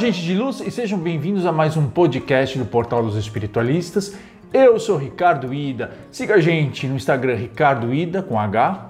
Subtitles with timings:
[0.00, 4.14] gente de luz, e sejam bem-vindos a mais um podcast do Portal dos Espiritualistas.
[4.50, 5.92] Eu sou Ricardo Ida.
[6.10, 8.88] Siga a gente no Instagram Ricardo Ida com H.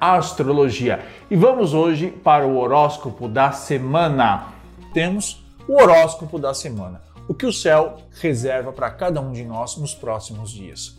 [0.00, 1.04] Astrologia.
[1.30, 4.48] E vamos hoje para o horóscopo da semana.
[4.92, 7.00] Temos o horóscopo da semana.
[7.28, 10.98] O que o céu reserva para cada um de nós nos próximos dias.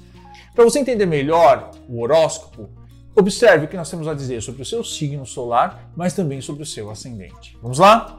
[0.55, 2.69] Para você entender melhor o horóscopo,
[3.13, 6.63] observe o que nós temos a dizer sobre o seu signo solar, mas também sobre
[6.63, 7.57] o seu ascendente.
[7.61, 8.17] Vamos lá?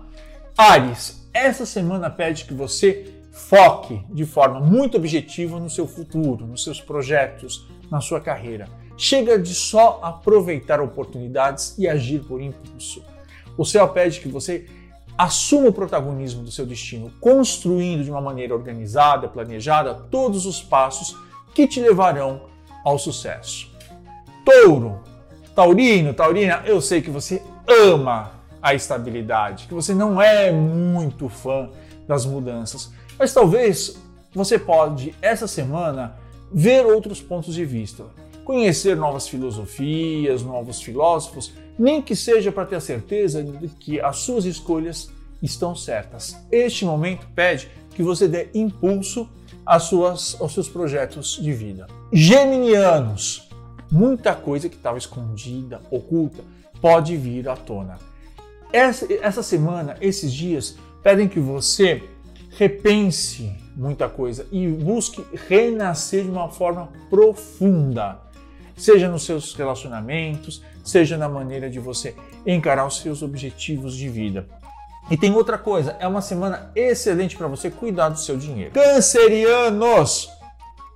[0.59, 6.63] Ares, essa semana pede que você foque de forma muito objetiva no seu futuro, nos
[6.63, 8.69] seus projetos, na sua carreira.
[8.97, 13.03] Chega de só aproveitar oportunidades e agir por impulso.
[13.57, 14.67] O céu pede que você
[15.17, 21.17] assuma o protagonismo do seu destino, construindo de uma maneira organizada, planejada, todos os passos
[21.55, 22.43] que te levarão
[22.85, 23.71] ao sucesso.
[24.45, 25.01] Touro,
[25.55, 31.69] Taurino, Taurina, eu sei que você ama a estabilidade, que você não é muito fã
[32.07, 34.01] das mudanças, mas talvez
[34.33, 36.17] você pode essa semana
[36.53, 38.05] ver outros pontos de vista,
[38.45, 44.19] conhecer novas filosofias, novos filósofos, nem que seja para ter a certeza de que as
[44.19, 45.11] suas escolhas
[45.43, 46.37] estão certas.
[46.51, 49.29] Este momento pede que você dê impulso
[49.67, 51.87] às suas, aos seus projetos de vida.
[52.13, 53.49] Geminianos,
[53.91, 56.43] muita coisa que estava escondida, oculta,
[56.81, 57.99] pode vir à tona.
[58.73, 62.03] Essa, essa semana, esses dias, pedem que você
[62.57, 68.21] repense muita coisa e busque renascer de uma forma profunda,
[68.77, 72.15] seja nos seus relacionamentos, seja na maneira de você
[72.47, 74.47] encarar os seus objetivos de vida.
[75.11, 78.73] E tem outra coisa, é uma semana excelente para você cuidar do seu dinheiro.
[78.73, 80.31] Cancerianos,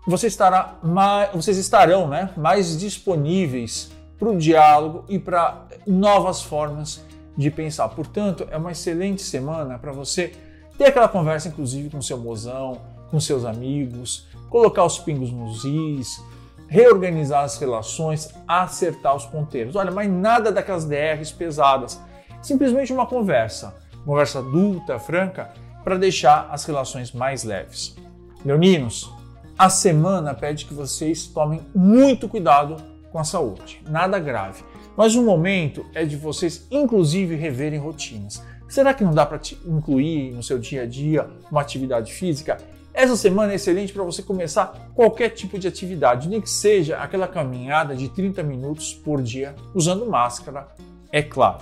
[0.06, 7.04] você estará mais, vocês estarão né, mais disponíveis para o diálogo e para novas formas
[7.36, 7.88] de pensar.
[7.88, 10.32] Portanto, é uma excelente semana para você
[10.78, 16.22] ter aquela conversa, inclusive, com seu mozão, com seus amigos, colocar os pingos nos is,
[16.68, 19.76] reorganizar as relações, acertar os ponteiros.
[19.76, 22.00] Olha, mas nada daquelas DRs pesadas.
[22.42, 23.74] Simplesmente uma conversa,
[24.04, 25.52] conversa adulta, franca,
[25.84, 27.96] para deixar as relações mais leves.
[28.44, 29.12] Leoninos,
[29.58, 32.76] a semana pede que vocês tomem muito cuidado
[33.10, 33.82] com a saúde.
[33.88, 34.62] Nada grave.
[34.96, 38.42] Mas o momento é de vocês, inclusive, reverem rotinas.
[38.68, 42.56] Será que não dá para incluir no seu dia a dia uma atividade física?
[42.92, 47.28] Essa semana é excelente para você começar qualquer tipo de atividade, nem que seja aquela
[47.28, 50.66] caminhada de 30 minutos por dia, usando máscara,
[51.12, 51.58] é claro.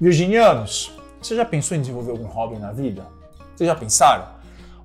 [0.00, 3.04] Virginianos, você já pensou em desenvolver algum hobby na vida?
[3.54, 4.26] Vocês já pensaram?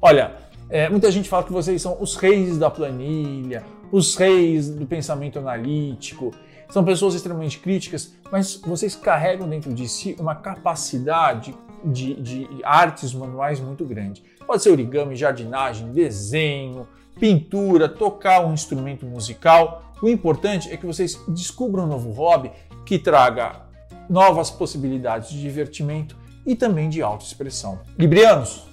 [0.02, 0.32] Olha,
[0.70, 5.40] é, muita gente fala que vocês são os reis da planilha, os reis do pensamento
[5.40, 6.32] analítico,
[6.70, 13.14] são pessoas extremamente críticas, mas vocês carregam dentro de si uma capacidade de, de artes
[13.14, 14.24] manuais muito grande.
[14.46, 16.88] Pode ser origami, jardinagem, desenho,
[17.20, 19.94] pintura, tocar um instrumento musical.
[20.02, 22.52] O importante é que vocês descubram um novo hobby
[22.86, 23.62] que traga
[24.10, 27.80] novas possibilidades de divertimento e também de autoexpressão.
[27.98, 28.68] Librianos,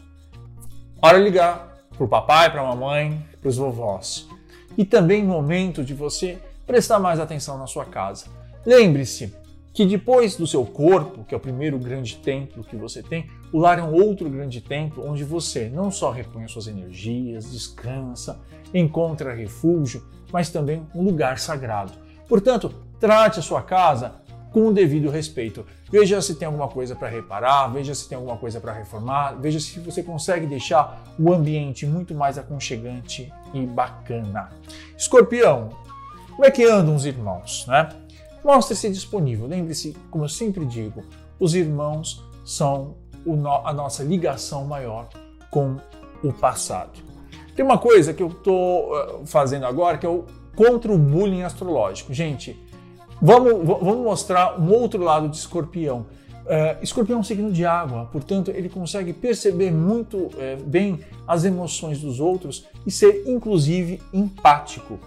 [1.00, 4.29] hora de ligar para o papai, para a mamãe, para os vovós.
[4.77, 8.27] E também momento de você prestar mais atenção na sua casa.
[8.65, 9.34] Lembre-se
[9.72, 13.59] que depois do seu corpo, que é o primeiro grande templo que você tem, o
[13.59, 18.38] lar é um outro grande templo onde você não só repõe suas energias, descansa,
[18.72, 21.93] encontra refúgio, mas também um lugar sagrado.
[22.28, 24.15] Portanto, trate a sua casa
[24.52, 25.64] com o devido respeito.
[25.90, 29.58] Veja se tem alguma coisa para reparar, veja se tem alguma coisa para reformar, veja
[29.58, 34.50] se você consegue deixar o ambiente muito mais aconchegante e bacana.
[34.96, 35.70] Escorpião,
[36.30, 37.88] como é que andam os irmãos, né?
[38.44, 39.46] Mostre-se disponível.
[39.46, 41.04] Lembre-se, como eu sempre digo,
[41.38, 42.96] os irmãos são
[43.64, 45.08] a nossa ligação maior
[45.50, 45.76] com
[46.24, 46.98] o passado.
[47.54, 50.24] Tem uma coisa que eu estou eh, fazendo agora que é o
[50.54, 52.12] contra o bullying astrológico.
[52.12, 52.58] Gente,
[53.22, 56.06] vamos, vamos mostrar um outro lado de escorpião.
[56.44, 61.44] Uh, escorpião é um signo de água, portanto, ele consegue perceber muito uh, bem as
[61.44, 64.99] emoções dos outros e ser, inclusive, empático.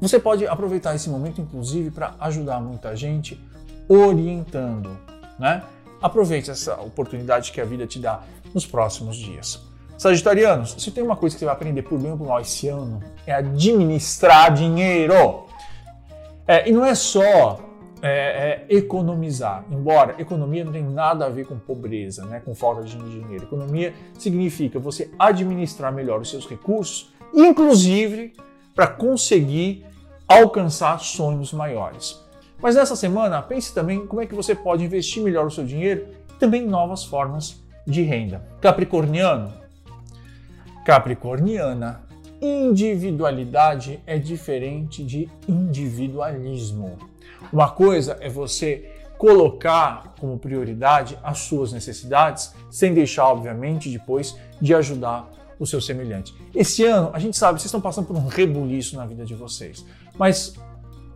[0.00, 3.40] Você pode aproveitar esse momento, inclusive, para ajudar muita gente
[3.88, 4.96] orientando,
[5.38, 5.62] né?
[6.02, 8.22] Aproveite essa oportunidade que a vida te dá
[8.52, 9.60] nos próximos dias.
[9.98, 12.68] Sagitarianos, se tem uma coisa que você vai aprender por bem ou por mal esse
[12.68, 15.44] ano, é administrar dinheiro.
[16.50, 17.60] É, e não é só
[18.02, 22.82] é, é, economizar, embora economia não tem nada a ver com pobreza, né, com falta
[22.82, 23.44] de dinheiro.
[23.44, 28.32] Economia significa você administrar melhor os seus recursos, inclusive
[28.74, 29.86] para conseguir
[30.26, 32.20] alcançar sonhos maiores.
[32.60, 36.08] Mas nessa semana, pense também como é que você pode investir melhor o seu dinheiro
[36.30, 38.44] e também novas formas de renda.
[38.60, 39.52] Capricorniano,
[40.84, 42.09] Capricorniana,
[42.40, 46.98] individualidade é diferente de individualismo.
[47.52, 54.74] Uma coisa é você colocar como prioridade as suas necessidades, sem deixar, obviamente, depois de
[54.74, 56.34] ajudar o seu semelhante.
[56.54, 59.84] Esse ano, a gente sabe, vocês estão passando por um rebuliço na vida de vocês,
[60.16, 60.54] mas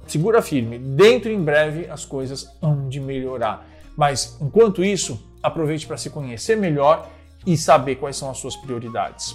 [0.06, 3.66] segura firme, dentro em breve as coisas hão de melhorar.
[3.96, 7.08] Mas enquanto isso, aproveite para se conhecer melhor
[7.46, 9.34] e saber quais são as suas prioridades.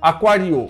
[0.00, 0.68] Aquario.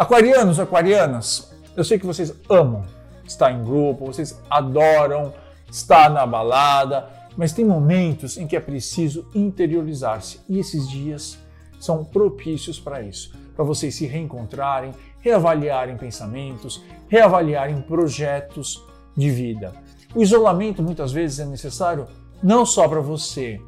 [0.00, 2.86] Aquarianos, aquarianas, eu sei que vocês amam
[3.22, 5.34] estar em grupo, vocês adoram
[5.70, 7.06] estar na balada,
[7.36, 11.38] mas tem momentos em que é preciso interiorizar-se e esses dias
[11.78, 18.82] são propícios para isso, para vocês se reencontrarem, reavaliarem pensamentos, reavaliarem projetos
[19.14, 19.74] de vida.
[20.14, 22.06] O isolamento muitas vezes é necessário
[22.42, 23.60] não só para você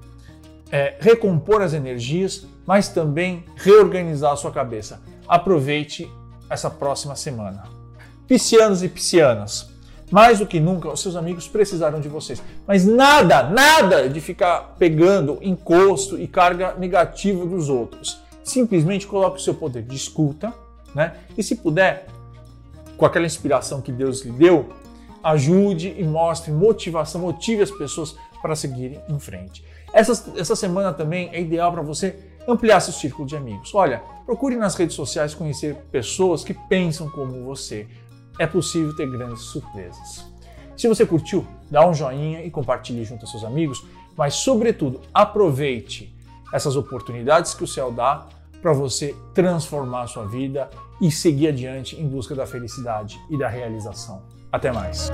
[0.70, 4.98] é, recompor as energias, mas também reorganizar a sua cabeça.
[5.28, 6.10] Aproveite
[6.52, 7.64] essa próxima semana.
[8.28, 9.70] Piscianos e piscianas,
[10.10, 12.42] mais do que nunca, os seus amigos precisarão de vocês.
[12.66, 18.20] Mas nada, nada de ficar pegando encosto e carga negativa dos outros.
[18.44, 20.52] Simplesmente coloque o seu poder de escuta,
[20.94, 21.14] né?
[21.36, 22.06] E se puder,
[22.96, 24.70] com aquela inspiração que Deus lhe deu,
[25.24, 29.64] ajude e mostre motivação, motive as pessoas para seguirem em frente.
[29.94, 33.74] Essa, essa semana também é ideal para você ampliar seu círculo de amigos.
[33.74, 37.86] Olha, procure nas redes sociais conhecer pessoas que pensam como você,
[38.38, 40.26] é possível ter grandes surpresas.
[40.76, 43.84] Se você curtiu, dá um joinha e compartilhe junto aos seus amigos,
[44.16, 46.14] mas sobretudo aproveite
[46.52, 48.26] essas oportunidades que o céu dá
[48.60, 53.48] para você transformar a sua vida e seguir adiante em busca da felicidade e da
[53.48, 54.22] realização.
[54.52, 55.10] Até mais.